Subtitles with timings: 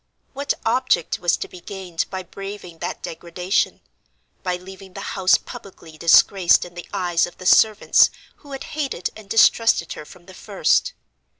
[0.33, 6.65] What object was to be gained by braving that degradation—by leaving the house publicly disgraced
[6.65, 10.93] in the eyes of the servants who had hated and distrusted her from the first?